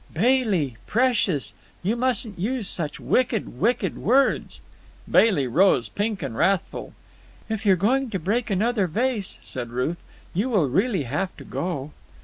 "Bailey 0.15 0.77
precious! 0.87 1.53
You 1.83 1.95
mustn't 1.95 2.39
use 2.39 2.67
such 2.67 2.99
wicked, 2.99 3.59
wicked 3.59 3.95
words." 3.99 4.59
Bailey 5.07 5.45
rose, 5.45 5.89
pink 5.89 6.23
and 6.23 6.35
wrathful. 6.35 6.93
"If 7.49 7.67
you're 7.67 7.75
going 7.75 8.09
to 8.09 8.17
break 8.17 8.49
another 8.49 8.87
vase," 8.87 9.37
said 9.43 9.69
Ruth, 9.69 10.01
"you 10.33 10.49
will 10.49 10.67
really 10.69 11.03
have 11.03 11.37
to 11.37 11.43
go." 11.43 11.91